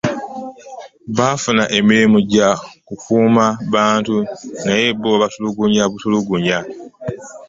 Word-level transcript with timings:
Baafuna 1.17 1.63
emirimu 1.77 2.17
gya 2.31 2.49
kukuuma 2.87 3.45
bantu 3.73 4.15
naye 4.65 4.87
bo 4.99 5.05
babatulugunya 5.13 5.83
butulugunya. 5.91 6.59